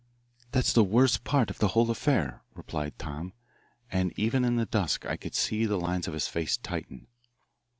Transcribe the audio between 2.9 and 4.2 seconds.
Tom, and